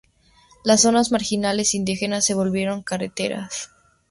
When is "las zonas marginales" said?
0.63-1.75